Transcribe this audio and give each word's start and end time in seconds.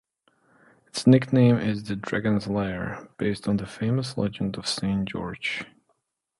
Its 0.87 1.05
nickname 1.05 1.57
is 1.59 1.83
"The 1.83 1.95
Dragon's 1.95 2.47
Lair" 2.47 3.07
based 3.19 3.47
on 3.47 3.57
the 3.57 3.67
famous 3.67 4.17
legend 4.17 4.57
of 4.57 4.67
Saint 4.67 5.07
George. 5.07 5.63